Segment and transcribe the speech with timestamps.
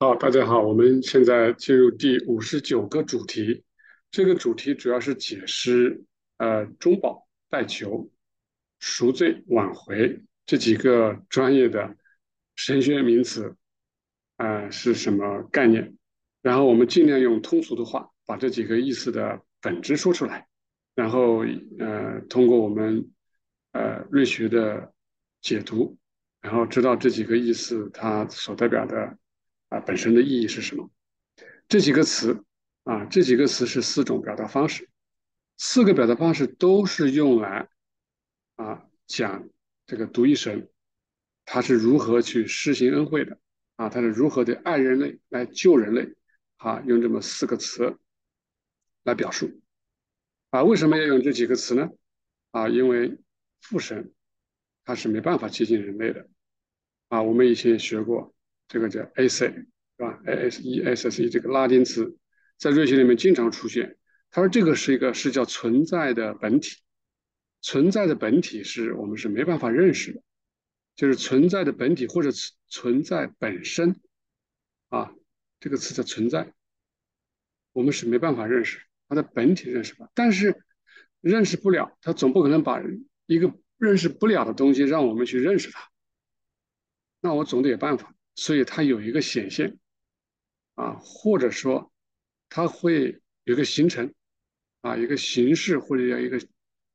[0.00, 3.64] 好，大家好，我们现在进入第五十九个主题。
[4.12, 6.04] 这个主题主要是解释
[6.36, 8.08] 呃中保、代求、
[8.78, 11.96] 赎罪、挽回这几个专业的
[12.54, 13.56] 神学名词，
[14.36, 15.96] 呃是什么概念？
[16.42, 20.46] 然后我们尽量用通俗的话把这几个意思的本质说出来，
[20.94, 21.44] 然后
[21.80, 23.10] 呃通过我们
[23.72, 24.92] 呃瑞学的
[25.40, 25.98] 解读，
[26.40, 29.18] 然后知道这几个意思它所代表的。
[29.68, 30.90] 啊，本身的意义是什么？
[31.68, 32.44] 这几个词
[32.84, 34.88] 啊，这几个词是四种表达方式，
[35.58, 37.68] 四个表达方式都是用来
[38.56, 39.48] 啊讲
[39.86, 40.70] 这个独一神
[41.44, 43.38] 他是如何去施行恩惠的
[43.76, 46.14] 啊，他是如何的爱人类来救人类
[46.56, 47.98] 啊，用这么四个词
[49.02, 49.60] 来表述
[50.50, 50.64] 啊。
[50.64, 51.90] 为什么要用这几个词呢？
[52.52, 53.18] 啊，因为
[53.60, 54.14] 父神
[54.84, 56.26] 他是没办法接近人类的
[57.08, 57.22] 啊。
[57.22, 58.34] 我们以前也学过。
[58.68, 62.16] 这个叫 a s 是吧？a s e s s e 这个拉丁词
[62.58, 63.96] 在瑞学里面经常出现。
[64.30, 66.76] 他说这个是一个是叫存在的本体，
[67.62, 70.22] 存在的本体是我们是没办法认识的，
[70.94, 72.28] 就是存在的本体或者
[72.68, 73.98] 存在本身
[74.90, 75.14] 啊，
[75.58, 76.52] 这个词的存在，
[77.72, 80.10] 我们是没办法认识它的本体认识吧？
[80.14, 80.62] 但是
[81.22, 82.82] 认识不了，他总不可能把
[83.24, 85.88] 一个认识不了的东西让我们去认识它，
[87.22, 88.14] 那我总得有办法。
[88.38, 89.78] 所以它有一个显现，
[90.76, 91.92] 啊，或者说
[92.48, 94.14] 它会有个形成，
[94.80, 96.40] 啊，一个形式或者要一个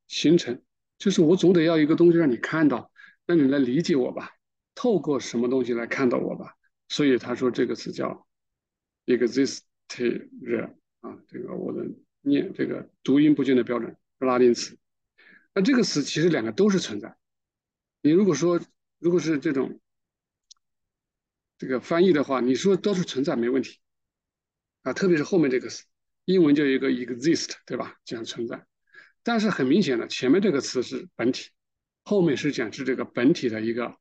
[0.08, 0.64] 形成，
[0.98, 2.90] 就是我总得要一个东西让你看到，
[3.26, 4.32] 让你来理解我吧，
[4.74, 6.56] 透过什么东西来看到我吧。
[6.88, 8.26] 所以他说这个词叫
[9.06, 11.86] exister，啊，这个我的
[12.22, 14.78] 念这个读音不见的标准拉丁词。
[15.54, 17.18] 那这个词其实两个都是存在。
[18.02, 18.62] 你如果说
[18.98, 19.82] 如果是这种。
[21.64, 23.80] 这个翻译的话，你说都是存在没问题
[24.82, 25.86] 啊，特别是后面这个词，
[26.26, 27.96] 英文就有一个 exist，对吧？
[28.04, 28.66] 讲存在，
[29.24, 31.52] 但是很明显的，前面这个词是本体，
[32.04, 33.96] 后面是讲是这个本体的一个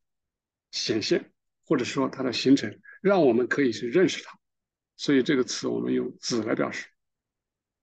[0.72, 1.30] 显现，
[1.64, 4.36] 或者说它的形成，让我们可以去认识它。
[4.96, 6.88] 所以这个词我们用子来表示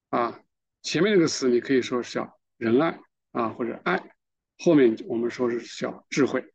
[0.10, 0.42] 啊，
[0.82, 3.00] 前面这个词你可以说是叫仁爱
[3.32, 4.14] 啊，或者爱，
[4.58, 6.54] 后面我们说是叫智慧。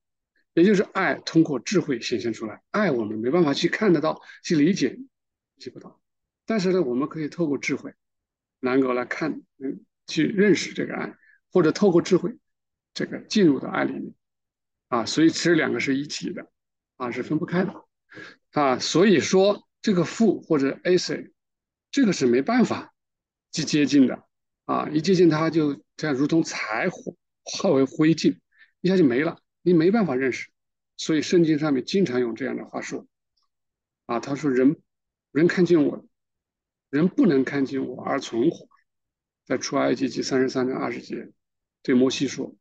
[0.54, 4.98] 也就是爱通过智慧显现出来，爱我们没办法去看得到、去理解、
[5.58, 6.00] 记不到，
[6.46, 7.92] 但是呢，我们可以透过智慧，
[8.60, 11.16] 能够来看、嗯，去认识这个爱，
[11.50, 12.38] 或者透过智慧，
[12.94, 14.14] 这个进入到爱里面，
[14.88, 16.48] 啊，所以其实两个是一体的，
[16.96, 17.84] 啊，是分不开的，
[18.52, 21.32] 啊，所以说这个父或者 AC，
[21.90, 22.94] 这个是没办法
[23.50, 24.24] 去接近的，
[24.66, 28.38] 啊，一接近它就这样如同柴火化为灰烬，
[28.80, 29.40] 一下就没了。
[29.66, 30.50] 你没办法认识，
[30.98, 33.08] 所以圣经上面经常用这样的话说，
[34.04, 34.76] 啊，他说人，
[35.32, 36.06] 人看见我，
[36.90, 38.68] 人不能看见我而存活，
[39.46, 41.32] 在出埃及记三十三章二十节，
[41.82, 42.54] 对摩西说，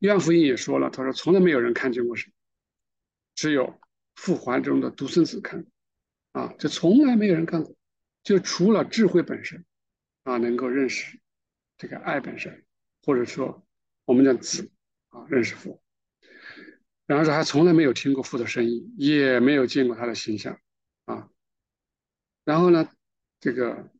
[0.00, 2.30] 约翰福音也说了，他说从来没有人看见过神，
[3.34, 3.80] 只有
[4.14, 5.64] 父怀中的独生子看，
[6.32, 7.74] 啊，这从来没有人看过，
[8.22, 9.64] 就除了智慧本身，
[10.24, 11.18] 啊，能够认识
[11.78, 12.66] 这个爱本身，
[13.02, 13.66] 或者说
[14.04, 14.70] 我们讲子，
[15.08, 15.82] 啊，认识父。
[17.06, 20.58] 然后说还从来没有听过父的声音，也没有见过他的形象，
[21.04, 21.28] 啊。
[22.44, 22.88] 然后呢，
[23.40, 23.90] 这个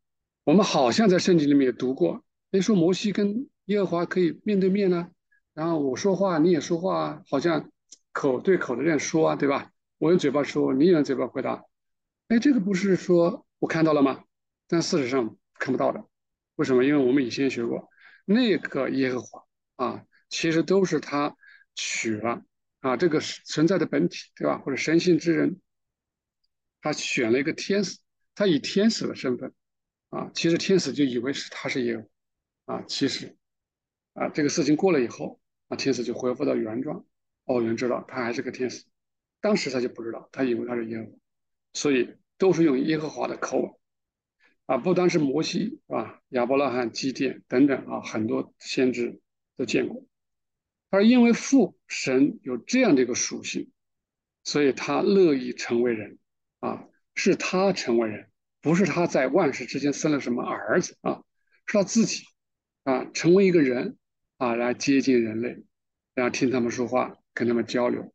[0.45, 5.09] 我们好像在圣经里面也读过，哎，说摩西跟耶和华可以面对面呢，
[5.55, 7.71] 然后我说话你也说话，好像
[8.13, 9.71] 口对口的这样说啊，对吧？
[9.99, 11.65] 我用嘴巴说，你也用嘴巴回答，
[12.29, 14.25] 哎，这个不是说我看到了吗？
[14.69, 16.05] 但事实上看不到的，
[16.57, 16.85] 为什么？
[16.85, 17.89] 因为我们以前学过，
[18.25, 19.45] 那个耶和华
[19.77, 21.37] 啊，其实都是他
[21.75, 22.43] 取了。
[22.87, 24.59] 啊，这个存在的本体，对吧？
[24.59, 25.61] 或者神性之人，
[26.81, 27.99] 他选了一个天使，
[28.33, 29.53] 他以天使的身份，
[30.11, 32.07] 啊，其实天使就以为是他是耶和
[32.75, 33.37] 啊，其实，
[34.13, 37.05] 啊，这个事情过了以后，啊，天使就恢复到原状，
[37.47, 38.85] 哦，原知道他还是个天使，
[39.41, 41.11] 当时他就不知道，他以为他是耶和，
[41.73, 43.73] 所以都是用耶和华的口吻，
[44.67, 46.23] 啊，不单是摩西，是吧？
[46.29, 49.21] 亚伯拉罕、基甸等等啊，很多先知
[49.57, 50.07] 都见过。
[50.89, 53.71] 而因为父神有这样的一个属性，
[54.45, 56.19] 所以他乐意成为人
[56.61, 58.31] 啊，是他成为人，
[58.61, 61.23] 不是他在万事之间生了什么儿子啊，
[61.67, 62.25] 是他自己
[62.85, 63.99] 啊成为一个人
[64.37, 65.65] 啊来接近人类，
[66.15, 68.15] 然后听他们说话，跟他们交流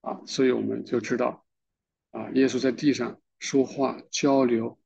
[0.00, 1.44] 啊，所以我们就知道
[2.12, 4.78] 啊，耶稣在地上说话交流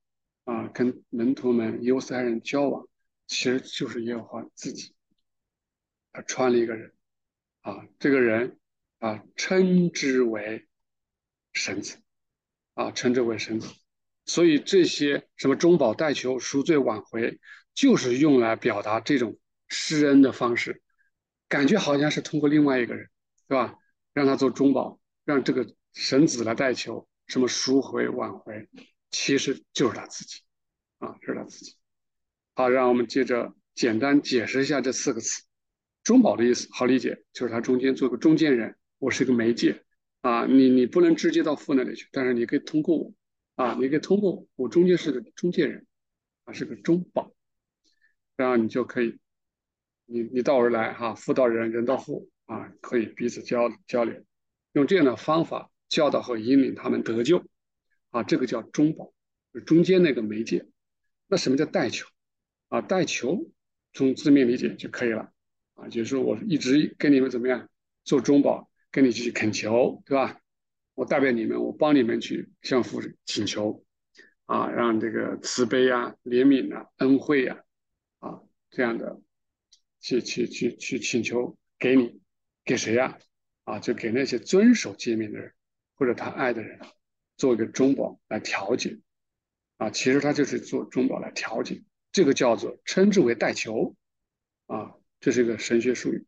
[0.45, 2.89] 啊，跟门徒们犹太人交往，
[3.27, 4.95] 其实就是耶和华自己，
[6.11, 6.93] 他穿了一个人。
[7.63, 8.59] 啊，这个人
[8.99, 10.69] 啊，称之为
[11.53, 11.99] 神子
[12.75, 13.69] 啊，称之为神子。
[14.25, 17.41] 所以这些什么中保代求、赎罪挽回，
[17.75, 19.37] 就是用来表达这种
[19.69, 20.83] 施恩的方式，
[21.49, 23.09] 感觉好像是通过另外一个人，
[23.49, 23.77] 对吧？
[24.13, 28.69] 让他做中保，让这个神子来代求，什么赎回挽回，
[29.11, 30.41] 其实就是他自己，
[30.99, 31.77] 啊，是他自己。
[32.55, 35.43] 好，让我们接着简单解释一下这四个词。
[36.03, 39.85] 中保的意思好理解，就是他中间做个中间人，我是一个媒介
[40.21, 43.15] 啊，你你不能直接到父那里去，但是你可以通过我
[43.55, 45.87] 啊，你可以通过我，我中间是个中介人
[46.45, 47.33] 啊，是个中保，
[48.37, 49.19] 这样你就可以，
[50.07, 54.25] 你你到而来哈，父到人，人到父啊，可以彼此交交流，
[54.73, 57.45] 用这样的方法教导和引领他们得救
[58.11, 59.13] 啊，这个叫中保，
[59.67, 60.67] 中间那个媒介。
[61.29, 62.07] 那什么叫代求
[62.69, 62.83] 啊？
[62.83, 63.51] 代求
[63.95, 65.33] 从字面理解就可以了。
[65.75, 67.69] 啊，就是说我一直跟你们怎么样
[68.05, 70.41] 做中保，跟你去恳求，对吧？
[70.95, 73.83] 我代表你们，我帮你们去向父请求，
[74.45, 77.59] 啊，让这个慈悲啊、怜悯啊、恩惠啊，
[78.19, 79.21] 啊，这样的
[80.01, 82.21] 去去去去请求给你，
[82.65, 83.19] 给谁呀？
[83.65, 85.55] 啊，就给那些遵守诫命的人
[85.95, 86.79] 或者他爱的人，
[87.39, 88.99] 做一个中保来调解，
[89.79, 91.83] 啊，其实他就是做中保来调解，
[92.13, 93.97] 这个叫做称之为代求，
[94.67, 94.95] 啊。
[95.23, 96.27] 这是一个神学术语。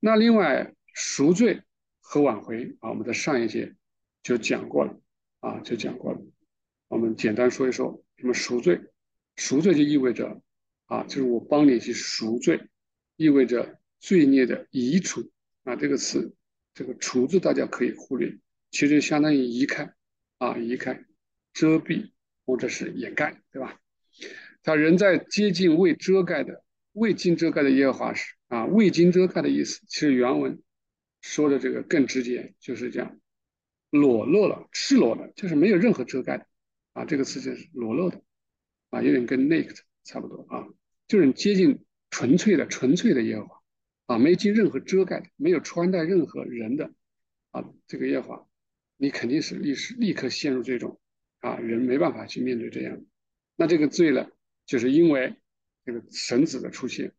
[0.00, 1.62] 那另外赎罪
[2.00, 3.76] 和挽回啊，我们在上一节
[4.24, 5.00] 就讲过了
[5.38, 6.20] 啊，就讲过了。
[6.88, 8.80] 我们简单说一说什么赎罪。
[9.36, 10.42] 赎罪就意味着
[10.86, 12.60] 啊，就是我帮你去赎罪，
[13.14, 15.30] 意味着罪孽的移除
[15.62, 15.76] 啊。
[15.76, 16.34] 这个词，
[16.74, 18.36] 这个除字大家可以忽略，
[18.72, 19.94] 其实相当于移开
[20.38, 21.04] 啊，移开、
[21.52, 22.10] 遮蔽
[22.44, 23.80] 或者是掩盖，对吧？
[24.64, 26.64] 他人在接近未遮盖的。
[26.98, 30.60] 未经遮盖的耶和华是啊，未经遮盖的意思，其实原文
[31.20, 33.20] 说的这个更直接，就是这样，
[33.90, 36.46] 裸露了，赤裸的，就是没有任何遮盖的
[36.94, 38.20] 啊，这个词就是裸露的
[38.90, 40.66] 啊，有点跟 naked 差不多啊，
[41.06, 43.62] 就是接近纯粹的、纯粹的耶和华
[44.06, 46.90] 啊，没经任何遮盖的，没有穿戴任何人的
[47.50, 48.48] 啊，这个耶和华，
[48.96, 50.98] 你肯定是立时立刻陷入这种
[51.40, 53.00] 啊，人没办法去面对这样，
[53.56, 54.28] 那这个罪呢，
[54.66, 55.36] 就是因为。
[55.88, 57.14] 这个神子的出现，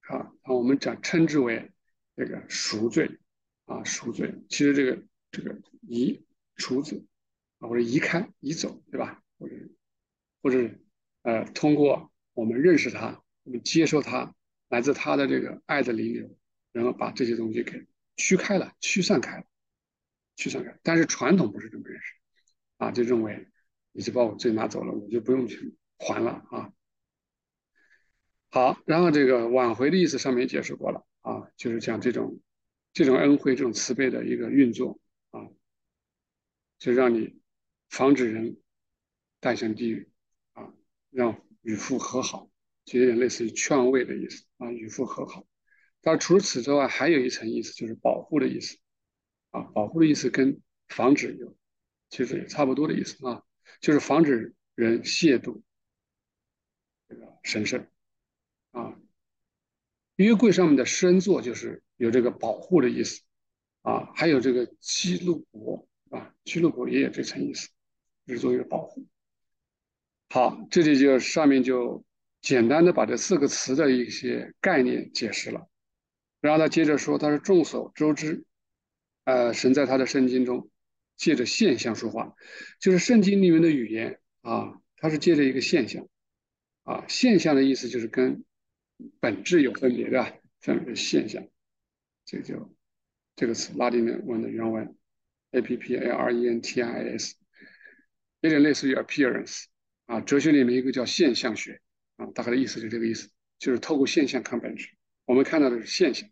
[0.00, 1.70] 啊，那我们讲称之为
[2.16, 3.20] 这个赎罪，
[3.66, 4.34] 啊，赎罪。
[4.48, 6.26] 其实这个这个移
[6.56, 7.06] 除子
[7.60, 9.22] 啊，或者移开、移走，对吧？
[9.38, 9.54] 或者
[10.42, 10.76] 或者
[11.22, 14.34] 呃，通过我们认识他，我们接受他，
[14.68, 16.36] 来自他的这个爱的灵流，
[16.72, 17.86] 然后把这些东西给
[18.16, 19.44] 驱开了、驱散开了、
[20.34, 20.76] 驱散开。
[20.82, 22.14] 但是传统不是这么认识，
[22.78, 23.46] 啊，就认为
[23.92, 26.72] 你就把我罪拿走了，我就不用去还了啊。
[28.58, 32.40] 好，然后这个挽回的意思上面解释过了啊，就是讲这种
[32.92, 34.98] 这种恩惠、这种慈悲的一个运作
[35.30, 35.46] 啊，
[36.76, 37.38] 就让你
[37.88, 38.56] 防止人
[39.38, 40.10] 带向地狱
[40.54, 40.74] 啊，
[41.10, 42.50] 让与父和好，
[42.84, 45.46] 就有点类似于劝慰的意思啊，与父和好。
[46.00, 48.76] 但除此之外，还有一层意思，就是保护的意思
[49.50, 51.56] 啊，保护的意思跟防止有
[52.10, 53.44] 其实也差不多的意思啊，
[53.80, 55.62] 就是防止人亵渎
[57.08, 57.86] 这个神圣。
[58.72, 58.94] 啊，
[60.16, 63.22] 约柜上面的施恩座就是有这个保护的意思
[63.82, 67.70] 啊，还有这个基路伯啊，基路伯也有这层意思，
[68.26, 69.06] 是作为保护。
[70.28, 72.04] 好，这里就上面就
[72.42, 75.66] 简单的把这四个词的一些概念解释了，
[76.40, 78.44] 然后他接着说，他是众所周知，
[79.24, 80.68] 呃，神在他的圣经中
[81.16, 82.34] 借着现象说话，
[82.78, 86.06] 就是圣经里面的语言啊，它是借着一个现象
[86.82, 88.44] 啊，现象的意思就是跟。
[89.20, 91.46] 本质有分别的这样一个现象，
[92.24, 92.74] 这就
[93.36, 94.96] 这个词拉丁文的原文
[95.52, 97.36] ，a p p a r e n t i s，
[98.40, 99.64] 有点类似于 appearance
[100.06, 101.80] 啊，哲学里面一个叫现象学
[102.16, 104.88] 啊，大概的意思就这个意思，就是透过现象看本质。
[105.24, 106.28] 我们看到的是现象，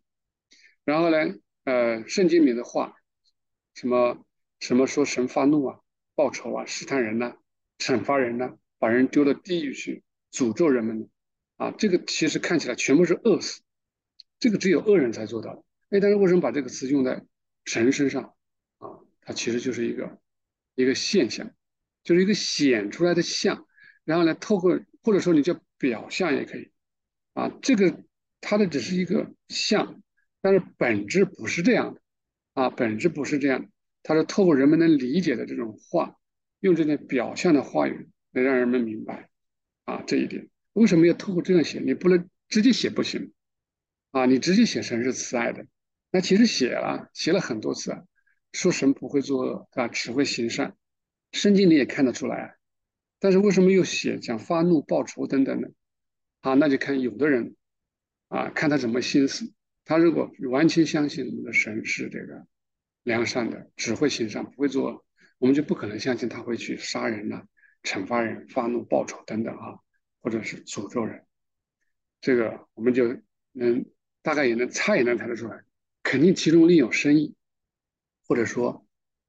[0.85, 1.19] 然后呢，
[1.65, 2.97] 呃，圣经里面的话，
[3.75, 4.27] 什么
[4.59, 5.81] 什么说神发怒啊，
[6.15, 7.37] 报仇啊，试探人呐，
[7.79, 11.09] 惩罚人呐，把人丢到地狱去，诅咒人们。
[11.57, 13.63] 啊，这个其实看起来全部是饿死，
[14.39, 15.65] 这个只有恶人才做到的。
[15.91, 17.25] 哎，但是为什么把这个词用在
[17.65, 18.35] 神身上？
[18.79, 20.19] 啊，它其实就是一个
[20.75, 21.51] 一个现象，
[22.03, 23.67] 就是一个显出来的像。
[24.05, 26.71] 然后呢，透过或者说你叫表象也可以。
[27.33, 28.05] 啊，这个
[28.41, 30.03] 它的只是一个像，
[30.41, 32.01] 但是本质不是这样的。
[32.55, 33.69] 啊，本质不是这样的，
[34.03, 36.17] 它是透过人们能理解的这种话，
[36.61, 39.31] 用这些表象的话语来让人们明白。
[39.85, 40.49] 啊，这一点。
[40.77, 41.81] 为什么要透过这样写？
[41.81, 43.33] 你不能直接写不行
[44.11, 44.27] 啊！
[44.27, 45.67] 你直接写神是慈爱的，
[46.11, 47.97] 那其实写了写了很多次，
[48.53, 50.77] 说神不会作恶啊，只会行善
[51.33, 52.57] 圣经里也看得出来。
[53.19, 55.69] 但是为什么又写讲发怒报仇等等呢？
[56.43, 57.57] 啊，那就看有的人
[58.29, 59.51] 啊，看他怎么心思。
[59.87, 62.47] 他如果完全相信我们的神是这个
[63.03, 65.07] 良善的，只会行善，不会做，
[65.39, 67.45] 我们就不可能相信他会去杀人呐、
[67.83, 69.79] 惩罚人、发怒报仇等等啊，
[70.27, 71.25] 或者是诅咒人。
[72.21, 73.17] 这个我们就
[73.53, 73.87] 能
[74.23, 75.63] 大概也能猜也能猜得出来，
[76.03, 77.37] 肯定其中另有深意，
[78.27, 78.85] 或者说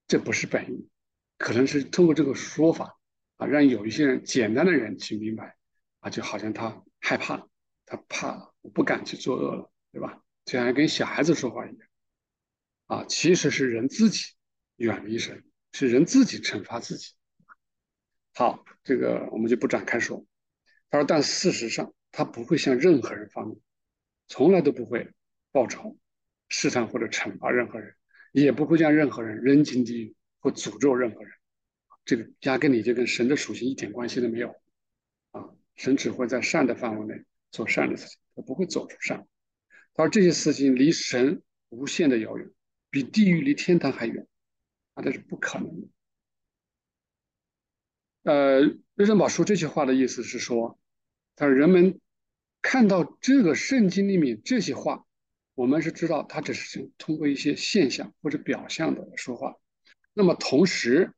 [0.08, 0.90] 这不是本意，
[1.38, 2.98] 可能是通过这个说法
[3.36, 5.56] 啊，让有一些人简单的人去明白
[6.00, 7.48] 啊，就好像他害怕，
[7.86, 10.24] 他怕了，我不敢去作恶了，对吧？
[10.46, 11.88] 就像跟小孩子说话一样，
[12.88, 14.34] 啊，其实是人自己
[14.78, 17.14] 远离神，是人自己惩罚自己。
[18.34, 20.26] 好，这个我们就不展开说。
[20.90, 23.62] 他说，但事实上他不会向任何人发怒，
[24.28, 25.12] 从来都不会
[25.52, 25.98] 报仇、
[26.50, 27.94] 试探或者惩罚任何人，
[28.32, 31.32] 也不会将任何人扔进地狱或诅咒任何人。
[32.06, 34.56] 这个压根你就跟神的属性一点关系都没有。
[35.32, 39.28] 啊，神只会在善的范围内做善的事情，他不会走出善。
[39.94, 42.50] 他说这些事情离神无限的遥远，
[42.90, 44.26] 比地狱离天堂还远，
[44.94, 45.88] 啊，这是不可能的。
[48.28, 48.60] 呃，
[48.96, 50.78] 瑞珍宝说这句话的意思是说，
[51.38, 52.02] 他说人们
[52.62, 55.06] 看到这个圣经里面这些话，
[55.56, 59.56] 我们是知道他只是通过一些现象或者表象的说话。
[60.14, 61.14] 那么同时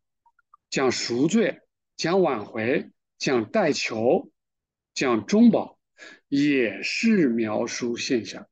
[0.69, 1.61] 讲赎罪、
[1.97, 4.29] 讲挽回、讲代求、
[4.93, 5.79] 讲中保，
[6.27, 8.47] 也是描述现象。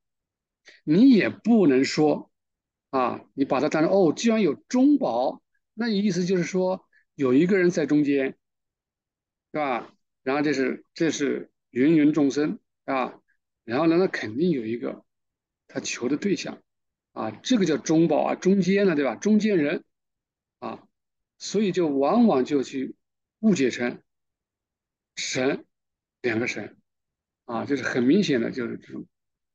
[0.84, 2.32] 你也不能说，
[2.90, 5.44] 啊，你把它当成哦，既然有中保，
[5.76, 8.36] 那你意思就是说有一个人在中间，
[9.58, 9.92] 是吧？
[10.22, 13.20] 然后这是这是芸芸众生啊，
[13.64, 15.04] 然后呢，那肯定有一个
[15.68, 16.62] 他求的对象，
[17.12, 19.16] 啊，这个叫中保啊，中间了，对吧？
[19.16, 19.84] 中间人，
[20.60, 20.88] 啊，
[21.40, 22.96] 所以就往往就去
[23.40, 24.04] 误解成
[25.16, 25.66] 神
[26.22, 26.78] 两个神，
[27.46, 29.08] 啊，就是很明显的就是这种。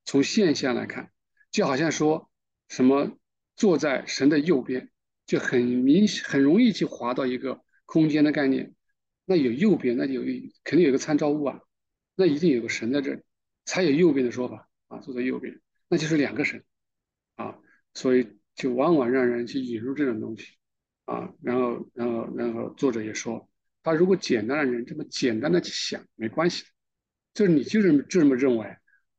[0.04, 1.12] 从现象来看，
[1.52, 2.28] 就好像说
[2.66, 3.16] 什么
[3.54, 4.90] 坐在神的右边，
[5.26, 8.74] 就很明很容易去滑到一个空间的概念。
[9.24, 10.22] 那有右边，那就有
[10.64, 11.60] 肯定有个参照物啊，
[12.14, 13.22] 那一定有个神在这里，
[13.64, 14.98] 才有右边的说法啊。
[14.98, 16.64] 坐在右边，那就是两个神
[17.36, 17.58] 啊，
[17.94, 20.54] 所以就往往让人去引入这种东西
[21.04, 21.32] 啊。
[21.42, 23.48] 然后，然后，然后作者也说，
[23.82, 26.64] 他如果简单的人这么简单的去想，没关系，
[27.34, 28.76] 就是你就这么就这么认为。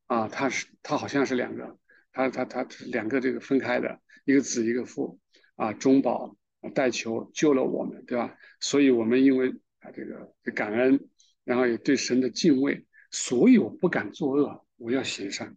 [0.07, 1.79] 啊，他是他好像是两个，
[2.11, 5.19] 他他他两个这个分开的，一个子一个父
[5.55, 6.37] 啊，中保
[6.75, 8.37] 带球救了我们，对吧？
[8.59, 11.07] 所以我们因为啊这个感恩，
[11.43, 15.55] 然后也对神的敬畏，所以我不敢作恶，我要行善。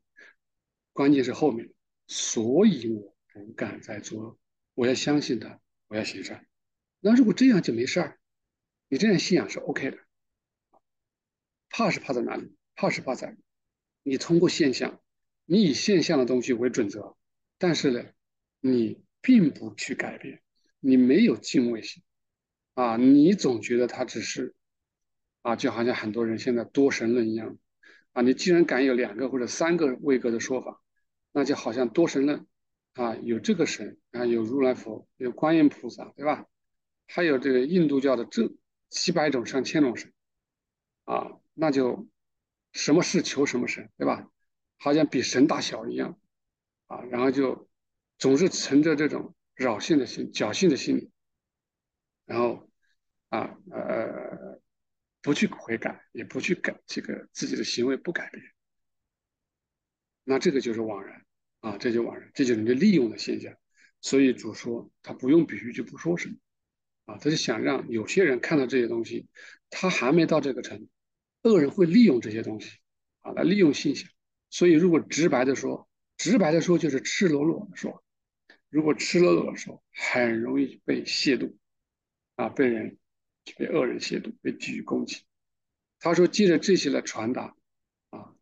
[0.93, 1.73] 关键是后面，
[2.07, 4.39] 所以我不敢再作恶，
[4.75, 6.47] 我要相信他，我要行善。
[7.01, 8.19] 那如果这样就没事儿，
[8.89, 9.99] 你这样信仰是 OK 的。
[11.69, 12.55] 怕是怕在哪里？
[12.75, 13.37] 怕是怕在。
[14.03, 15.01] 你通过现象，
[15.45, 17.17] 你以现象的东西为准则，
[17.59, 18.05] 但是呢，
[18.61, 20.43] 你并不去改变，
[20.81, 22.03] 你没有敬畏心，
[22.77, 24.55] 啊，你总觉得他只是，
[25.43, 27.59] 啊，就好像很多人现在多神论一样，
[28.13, 30.81] 啊，你既然敢有两个或者三个位格的说法，
[31.33, 32.47] 那就好像多神论，
[32.93, 36.47] 啊，有这个神，啊，有如来佛，有观音菩萨，对吧？
[37.09, 38.53] 还有这个印度教的这
[38.91, 40.13] 几百种上千种神，
[41.05, 42.07] 啊，那就。
[42.73, 44.29] 什么事求什么神，对吧？
[44.77, 46.19] 好像比神大小一样，
[46.89, 47.71] 啊，然后就
[48.19, 51.11] 总是存着这种扰性的心、侥幸的心理，
[52.27, 52.69] 然后
[53.31, 54.61] 啊呃
[55.23, 58.45] 不去悔改，也不去改这个自己的行为不改变，
[60.25, 61.25] 那这个就是枉然
[61.61, 63.55] 啊，这就枉然，这就是你利用的现象。
[64.03, 66.37] 所以主说他不用比喻就不说什么，
[67.07, 69.27] 啊，他就想让有些人看到这些东西，
[69.71, 70.89] 他还没到这个程度。
[71.43, 72.79] 恶人会利用这些东西，
[73.21, 74.09] 啊，来利用现象。
[74.51, 78.05] 所以，如果直白的说，直白的说就是赤裸裸的说，
[78.69, 81.55] 如果赤裸裸的说，很容易被亵渎，
[82.37, 82.97] 啊，被人
[83.59, 85.25] 被恶人亵渎，被给予攻击。
[85.99, 87.57] 他说，借着这些来传达，
[88.11, 88.35] 啊，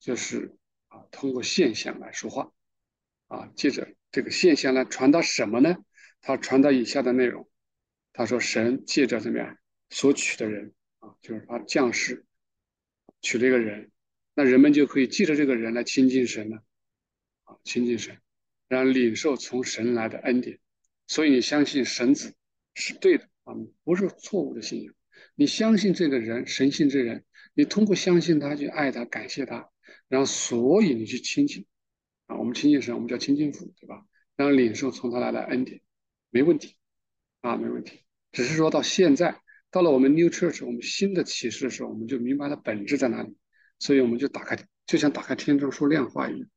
[0.00, 0.56] 就是
[0.88, 2.52] 啊，通过现象来说话，
[3.26, 5.76] 啊，借着这个现象来传达什么呢？
[6.20, 7.48] 他传达以下的内容。
[8.12, 9.58] 他说，神借着怎么样
[9.90, 12.24] 所取的人，啊，就是他将士。
[13.20, 13.90] 取了一个人，
[14.34, 16.62] 那人们就可以借着这个人来亲近神了，
[17.44, 18.20] 啊，亲近神，
[18.68, 20.60] 然后领受从神来的恩典。
[21.06, 22.34] 所以你相信神子
[22.74, 23.54] 是对的啊，
[23.84, 24.94] 不是错误的信仰。
[25.36, 29.68] 你相信这个人，神性之人，你通过相信他去爱他、感谢他，
[30.08, 31.66] 然后所以你去亲近
[32.26, 34.04] 啊，我们亲近神，我们叫亲近父，对吧？
[34.36, 35.80] 然后领受从他来的恩典，
[36.30, 36.76] 没问题
[37.40, 38.04] 啊，没问题。
[38.32, 39.40] 只是说到现在，
[39.70, 43.36] 到了我们 New Church，我们新的启示的时候，我们就明白了本质在哪里，
[43.78, 46.48] 所以我们就打开，就像打开天窗说亮话一样，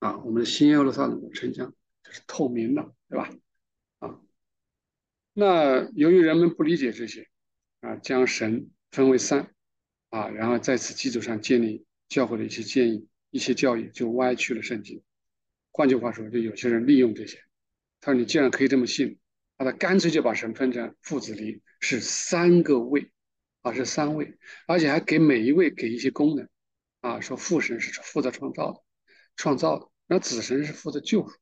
[0.00, 3.30] 啊，我们的新耶路撒冷的城墙就是透明的，对吧？
[5.34, 7.28] 那由于人们不理解这些，
[7.80, 9.52] 啊，将神分为三，
[10.08, 15.02] 啊，然后在此基础上建立教会的一些建议、一些教义，就歪曲了圣经。
[15.72, 17.38] 换句话说，就有些人利用这些，
[18.00, 19.18] 他说你既然可以这么信。
[19.56, 23.12] 那他干脆就把神分成父子离，是三个位，
[23.62, 24.36] 啊是三位，
[24.66, 26.48] 而且还给每一位给一些功能，
[27.02, 28.82] 啊说父神是负责创造的，
[29.36, 31.36] 创造的，那子神是负责救赎，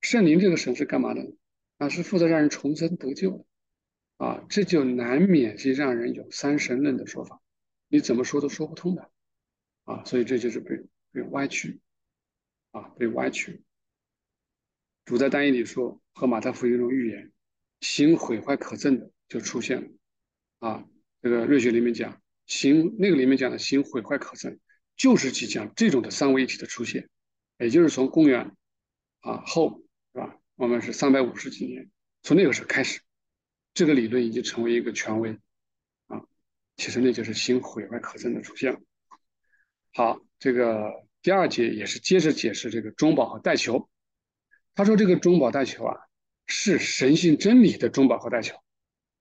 [0.00, 1.28] 圣灵这个神是干嘛的呢？
[1.82, 7.42] 啊是负责让人重生得救的，啊这就难免是让人有三神论的说法，
[7.88, 9.10] 你怎么说都说不通的，
[9.82, 10.76] 啊所以这就是被
[11.10, 11.80] 被歪曲，
[12.70, 13.64] 啊被歪曲。
[15.04, 17.32] 主在单一里说和马太福音中预言。
[17.80, 19.88] 行毁坏可憎的就出现了，
[20.60, 20.86] 啊，
[21.20, 24.58] 这个瑞学里面讲行那个里面讲的行毁坏可憎，
[24.96, 27.08] 就是即将这种的三位一体的出现，
[27.58, 28.56] 也就是从公元
[29.18, 29.81] 啊后？
[30.56, 31.90] 我们是三百五十几年，
[32.22, 33.00] 从那个时候开始，
[33.74, 35.38] 这个理论已经成为一个权威，
[36.06, 36.22] 啊，
[36.76, 38.80] 其实那就是新毁坏可憎的出现了。
[39.92, 43.88] 好，这个第二节也是接着解释这个中保和代求，
[44.74, 45.96] 他说这个中保代求啊。
[46.44, 48.56] 是神性真理的中保和代求，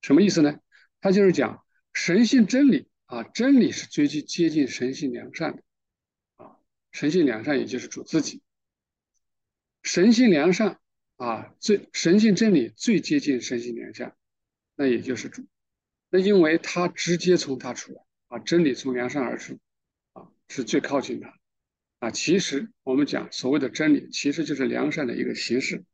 [0.02, 0.60] 什么意思呢？
[1.00, 5.64] 他就是讲神性真理啊，真理是最接接近神性良善的
[6.38, 6.58] 啊，
[6.92, 8.42] 神性良善也就是主自己，
[9.84, 10.81] 神性良善
[11.22, 14.16] 啊，最神性真理最接近神性良善，
[14.76, 15.46] 那也就是主，
[16.10, 19.60] 那因为他直接从他出来啊，真理从良善而出
[20.14, 21.38] 啊，是最靠近他
[22.00, 22.10] 啊。
[22.10, 25.86] 其实我们讲所谓的真理，其实就是良善的一个形式。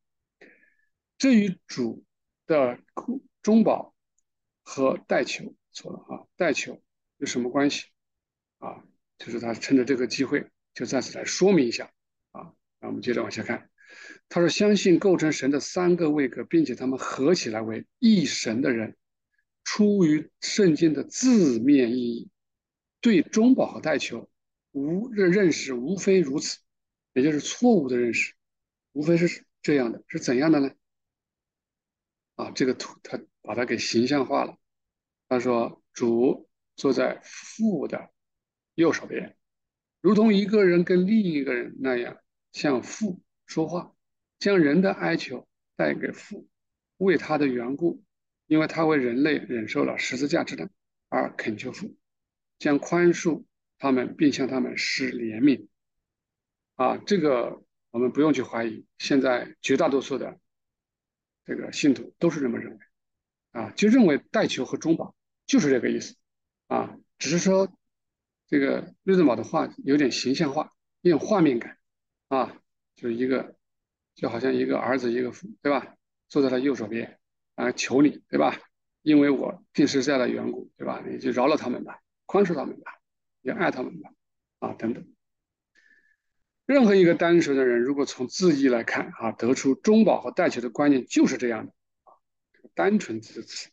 [1.17, 2.05] 这与主
[2.45, 2.79] 的
[3.41, 3.93] 中保
[4.63, 6.81] 和代求错了啊，代求
[7.17, 7.87] 有什么关系
[8.59, 8.81] 啊？
[9.17, 11.91] 就是他趁着这个机会，就再次来说明一下
[12.31, 12.53] 啊。
[12.79, 13.69] 那我们接着往下看，
[14.29, 18.97] 他说：“相信构成神的三个位格，并且他们合起来为一神的人，
[19.63, 22.29] 出于圣经的字面意义，
[22.99, 24.29] 对中保和代求
[24.71, 26.59] 无认认识，无非如此，
[27.13, 28.33] 也就是错误的认识，
[28.91, 30.71] 无非是这样的，是怎样的呢？”
[32.35, 34.57] 啊，这个图他把它给形象化了。
[35.29, 38.11] 他说：“主坐在父的
[38.75, 39.35] 右手边，
[40.01, 42.19] 如同一个人跟另一个人那样
[42.51, 43.95] 向父说话，
[44.39, 46.47] 将人的哀求带给父，
[46.97, 48.03] 为他的缘故，
[48.45, 50.69] 因为他为人类忍受了十字架之难，
[51.09, 51.95] 而恳求父
[52.59, 53.43] 将宽恕
[53.77, 55.67] 他们，并向他们施怜悯。”
[56.75, 60.39] 啊，这个我们不用去怀疑，现在绝大多数的。
[61.43, 62.79] 这个信徒都是这么认为，
[63.51, 66.15] 啊，就认为代求和中保就是这个意思，
[66.67, 67.73] 啊，只是说
[68.47, 71.77] 这个瑞德堡的话有点形象化，有点画面感，
[72.27, 72.61] 啊，
[72.95, 73.55] 就是一个
[74.17, 75.95] 就好像一个儿子一个父，对吧？
[76.27, 77.19] 坐在他右手边，
[77.53, 78.59] 啊，求你，对吧？
[79.03, 81.03] 因为我定是这样的缘故，对吧？
[81.07, 82.99] 你就饶了他们吧，宽恕他们吧，
[83.41, 84.11] 也爱他们吧，
[84.57, 85.07] 啊，等等。
[86.65, 91.71] 任何一个单纯的人，如果从字义来看，啊，得出中保和代求的观念就是这样的，
[92.03, 92.11] 啊，
[92.73, 93.69] 单纯字词，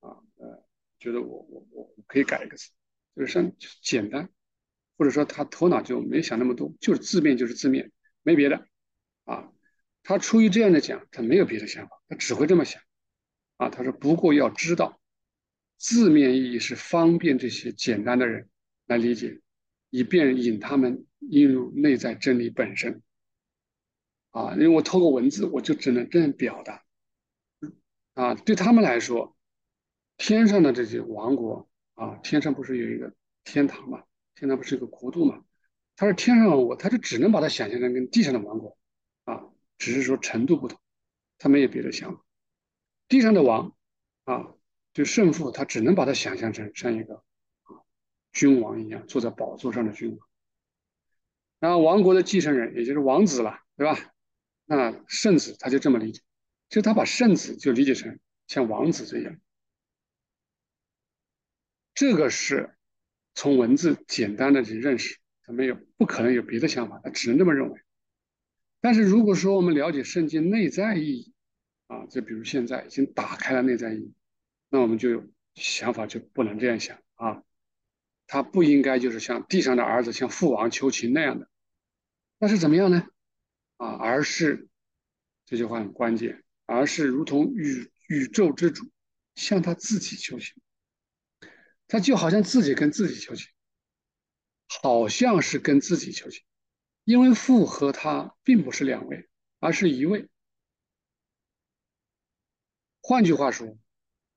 [0.00, 0.62] 啊，呃，
[1.00, 2.70] 觉得我我我可以改一个字，
[3.16, 3.50] 就是像
[3.82, 4.28] 简单，
[4.98, 7.90] 或者说他头脑就没想那么多，就是字面就是字面，
[8.22, 8.68] 没别的，
[9.24, 9.50] 啊，
[10.06, 12.80] 他出于这样的讲，他没有别的想法，他只会这么想，
[13.56, 15.00] 啊，他说不过要知道，
[15.78, 18.48] 字面意义是方便这些简单的人
[18.86, 19.40] 来理解。
[19.90, 23.02] 以便引他们引入内在真理本身，
[24.30, 26.84] 啊，因为我透过文字，我就只能这样表达，
[28.14, 29.36] 啊，对他们来说，
[30.16, 33.14] 天上的这些王国，啊，天上不是有一个
[33.44, 34.02] 天堂嘛？
[34.34, 35.42] 天堂不是一个国度嘛？
[35.94, 38.76] 他是天上我，他就只能把它想象成跟地上的王国，
[39.78, 40.80] 只是说程度不同，
[41.38, 42.24] 他没有别的想法。
[43.08, 43.76] 地上的王，
[44.24, 44.54] 啊，
[44.92, 47.22] 就圣父，他只能把它想象成像一个。
[48.32, 50.28] 君王一样坐在宝座上的君王，
[51.58, 54.12] 然后王国的继承人也就是王子了，对吧？
[54.66, 56.20] 那圣子他就这么理解，
[56.68, 59.40] 就他把圣子就理解成像王子这样。
[61.94, 62.76] 这个是
[63.34, 67.80] 从文字简单的去认识，他没有不可能有别的想法，他只能这么认为。
[68.86, 71.34] 但是如果说我们了解圣经内在意义
[71.88, 74.14] 啊，就比如现在已经打开了内在意义，
[74.68, 75.24] 那我们就
[75.56, 77.42] 想法就不能这样想啊。
[78.28, 81.50] 他不应该就是像地上的儿子向父王求情那样的，
[82.38, 83.08] 那是怎么样呢？
[83.78, 84.68] 啊，而是
[85.46, 88.88] 这句话很关键，而是如同宇宇宙之主
[89.34, 90.54] 向他自己求情。
[91.88, 93.48] 他就好像自己跟自己求情，
[94.80, 96.44] 好像是跟自己求情，
[97.06, 99.28] 因为父和他并不是两位，
[99.60, 100.28] 而是一位。
[103.00, 103.78] 换句话说，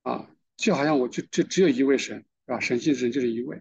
[0.02, 2.60] 啊，就好像我就就只有一位神，是吧？
[2.60, 3.60] 神性神就是一位，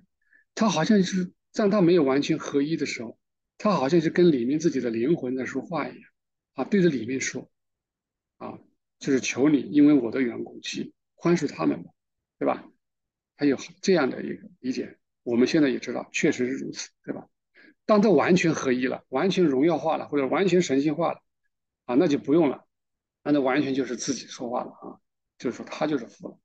[0.53, 3.17] 他好像是在他没有完全合一的时候，
[3.57, 6.09] 他好像是跟里面自己的灵魂在说话一样，
[6.53, 7.49] 啊，对着里面说，
[8.37, 8.59] 啊，
[8.99, 11.89] 就是求你，因为我的缘故去宽恕他们吧，
[12.37, 12.63] 对吧？
[13.37, 17.27] 他有这样的一个理解，我们现在也知道，确实是如此，对吧？
[17.89, 21.23] 当他完全合一了，完全荣耀化了，或者完全神性化了，
[21.86, 22.67] 啊，那就不用了。
[23.23, 25.02] 那那完全就是自己说话了啊，
[25.39, 26.38] 就是说他就是父了。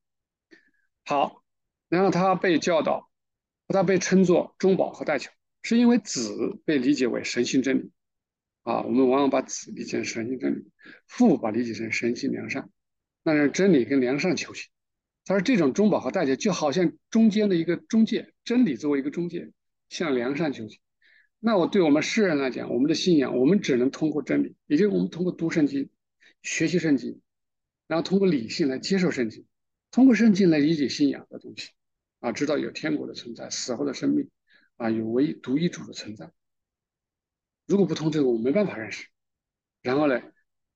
[1.05, 1.43] 好，
[1.87, 3.11] 然后他被教导，
[3.67, 5.29] 他被称作中保和代求，
[5.61, 7.91] 是因为子被理解为神性真理
[8.63, 8.81] 啊。
[8.81, 10.71] 我们往往把子理解成神性真理，
[11.05, 12.71] 父把理解成神性良善，
[13.21, 14.67] 那是真理跟良善求行。
[15.25, 19.51] 他说这种中保和代求就好像中间的一个中介，真理作为一个中介，
[19.89, 20.79] 向良善求行。
[21.45, 25.91] 那我对我们世人来讲，我们的信仰，我们只能通过真理，也就是我们通过读圣经。
[26.41, 27.21] 学习圣经，
[27.85, 29.45] 然后通过理性来接受圣经，
[29.91, 31.69] 通过圣经来理解信仰的东西，
[32.19, 34.27] 啊，知道有天国的存在，死后的生命，
[34.77, 36.31] 啊，有唯一独一主的存在。
[37.67, 39.05] 如果不通这个，我没办法认识。
[39.83, 40.19] 然后呢，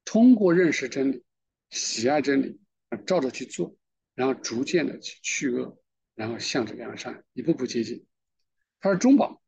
[0.06, 1.24] 通过认识真理，
[1.72, 3.76] 喜爱真理，啊，照着去做，
[4.14, 5.82] 然后逐渐的去去恶，
[6.14, 8.06] 然后向着良善一步步接近。
[8.80, 9.42] 它是中保，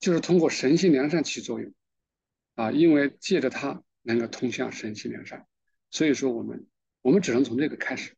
[0.00, 1.72] 就是通过神性良善起作用，
[2.54, 3.82] 啊，因为借着它。
[4.02, 5.46] 能够通向神性良善，
[5.90, 6.66] 所以说我们
[7.02, 8.14] 我们只能从这个开始，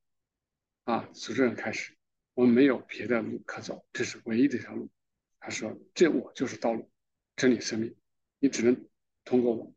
[0.84, 1.96] 啊，从这个开始，
[2.34, 4.88] 我们没有别的路可走，这是唯一的一条路。
[5.40, 6.88] 他说：“这我就是道路，
[7.34, 7.96] 真理、生命，
[8.38, 8.86] 你只能
[9.24, 9.74] 通过我，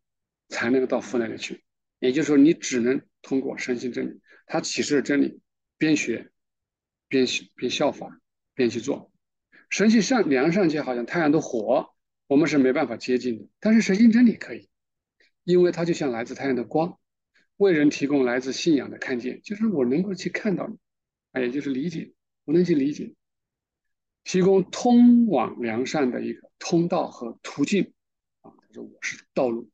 [0.50, 1.64] 才能够到父那里去。
[2.00, 5.42] 也就是说，你只能通过神性真理，他启示的真理，
[5.80, 6.32] 边学
[7.08, 8.22] 边学边效法，
[8.54, 9.12] 边去做。
[9.74, 11.96] 神性善良善就好像太阳的火，
[12.28, 14.70] 我们是没办法接近的，但是神性真理可以。”
[15.44, 17.00] 因为它就像来自太阳的光，
[17.58, 20.78] 为人提供来自信仰的看见，就是我能够去看到你，
[21.32, 22.14] 哎，也就是理解，
[22.46, 23.16] 我能去理解，
[24.24, 27.94] 提供通往良善的一个通道和途径，
[28.42, 29.72] 啊，他说我是道路。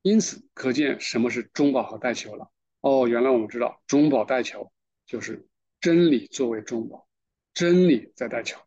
[0.00, 2.50] 因此可见什么是中保和代求了。
[2.80, 4.72] 哦，原来我们知道中保代求
[5.04, 5.46] 就是
[5.78, 7.06] 真理作为中保，
[7.54, 8.60] 真理在代求。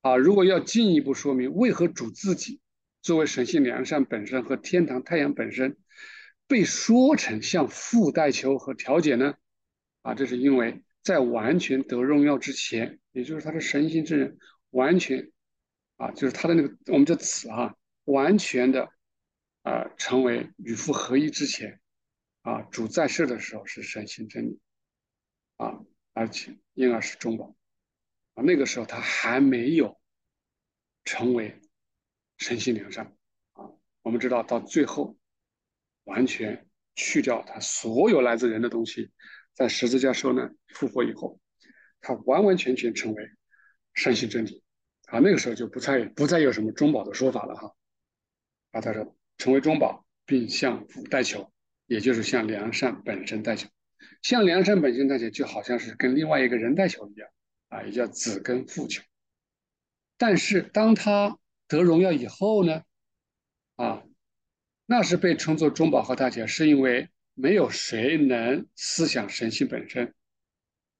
[0.00, 2.60] 啊，如果要进一步说明为何主自己。
[3.02, 5.78] 作为神性良善本身和天堂太阳本身，
[6.46, 9.36] 被说成像父代求和调解呢？
[10.02, 14.36] 啊，这是因为在完全得荣耀之前，也就是他的神性之人
[14.68, 15.32] 完全
[15.96, 18.90] 啊，就是他的那个我们这词啊，完全的
[19.62, 21.80] 啊成为与父合一之前
[22.42, 24.60] 啊，主在世的时候是神性真理
[25.56, 25.80] 啊，
[26.12, 27.56] 而且婴儿是中保，
[28.42, 29.98] 那个时候他还没有
[31.04, 31.60] 成为。
[32.42, 33.04] 诚心良善
[33.52, 33.68] 啊，
[34.00, 35.14] 我们知道到最后
[36.04, 39.10] 完全去掉他所有来自人的东西，
[39.52, 41.38] 在十字架受难复活以后，
[42.00, 43.22] 他完完全全成为
[43.92, 44.62] 善心真理
[45.08, 47.74] 啊，那个时候就不再不再有什么中保的说法了哈。
[48.70, 51.52] 啊，他说成为中保，并向父代求，
[51.84, 53.68] 也就是向良善本身代求，
[54.22, 57.28] 向良善本身代求，就好像是跟另外一个人代求一样
[57.70, 59.02] 啊，也叫子跟父求。
[60.18, 62.82] 但是当他得荣耀以后呢，
[63.76, 64.02] 啊，
[64.84, 70.12] 那是被称作中保和大姐，是因为没有谁能思想神性本身，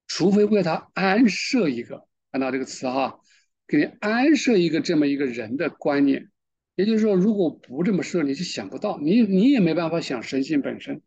[0.06, 3.20] 除非为他安设一个，看到这个词哈，
[3.66, 6.30] 给你安设一个这么一个人的观念，
[6.76, 11.02] 也就是说，如果不这么设，你是想不到，你你也没办法想神性本身。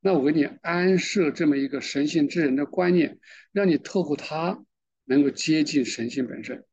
[0.00, 3.20] 那我给你安设这么一个神性之人的观念，
[3.52, 4.64] 让你透过他
[5.06, 6.64] 能够接近神性本身，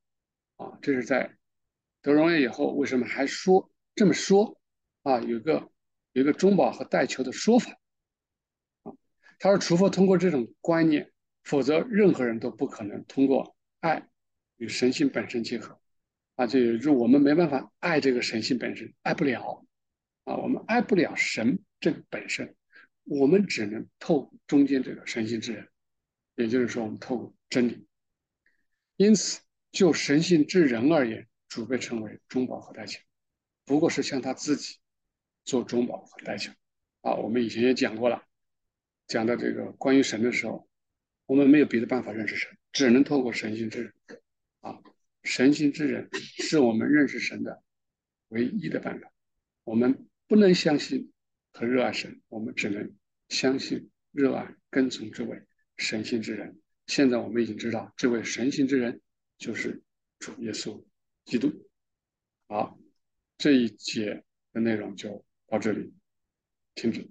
[0.57, 1.37] 啊，这是在。
[2.01, 4.59] 得荣耀以后，为什么还说这么说
[5.03, 5.21] 啊？
[5.21, 5.71] 有个
[6.11, 7.71] 有个中保和代求的说法
[8.83, 8.91] 啊。
[9.39, 11.09] 他说，除非通过这种观念，
[11.45, 14.05] 否则任何人都不可能通过爱
[14.57, 15.79] 与神性本身结合
[16.35, 16.45] 啊。
[16.45, 19.65] 就是我们没办法爱这个神性本身，爱不了
[20.25, 20.35] 啊。
[20.35, 22.53] 我们爱不了神这个本身，
[23.05, 25.69] 我们只能透中间这个神性之人，
[26.35, 27.87] 也就是说，我们透过真理。
[28.95, 31.27] 因此，就神性之人而言。
[31.49, 32.99] 主被称为中保和代求，
[33.63, 34.77] 不过是向他自己
[35.45, 36.51] 做中保和代求
[37.01, 37.13] 啊。
[37.13, 38.23] 我们以前也讲过了，
[39.05, 40.67] 讲到这个关于神的时候，
[41.27, 43.93] 我们没有别的办法认识神，只能透过神性之人
[44.61, 44.79] 啊。
[45.21, 47.61] 神性之人是我们认识神的
[48.29, 49.13] 唯一的办法。
[49.63, 51.11] 我们不能相信
[51.51, 52.95] 和热爱神，我们只能
[53.29, 55.43] 相信、热爱、跟从这位
[55.77, 56.59] 神性之人。
[56.95, 59.01] 现在我们已经知道，这位神行之人
[59.39, 59.81] 就是
[60.19, 60.79] 主耶稣
[61.25, 61.51] 基督。
[62.47, 62.77] 好，
[63.35, 65.91] 这一节的内容就到这里
[66.75, 67.09] 停止。